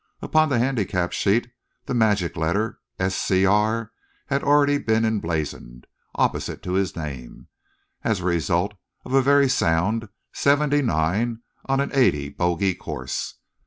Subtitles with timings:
[0.19, 1.51] Upon the handicap sheet
[1.85, 3.45] the magic letter "Scr."
[4.25, 5.85] had already been emblazoned
[6.15, 7.49] opposite to his name,
[8.03, 8.73] as the result
[9.05, 13.35] of a very sound seventy nine on an eighty bogey course.